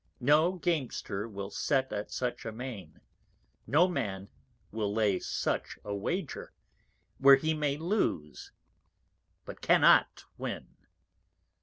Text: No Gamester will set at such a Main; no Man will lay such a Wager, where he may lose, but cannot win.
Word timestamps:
No 0.19 0.53
Gamester 0.53 1.29
will 1.29 1.51
set 1.51 1.93
at 1.93 2.09
such 2.09 2.43
a 2.43 2.51
Main; 2.51 3.01
no 3.67 3.87
Man 3.87 4.29
will 4.71 4.91
lay 4.91 5.19
such 5.19 5.77
a 5.85 5.93
Wager, 5.95 6.53
where 7.19 7.35
he 7.35 7.53
may 7.53 7.77
lose, 7.77 8.51
but 9.45 9.61
cannot 9.61 10.25
win. 10.39 10.75